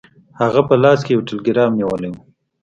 [0.41, 2.15] هغه په لاس کې یو ټیلګرام نیولی و.